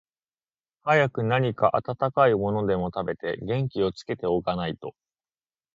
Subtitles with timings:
[0.81, 4.95] 早く何か暖かいものでも食べて、元気をつけて置かないと、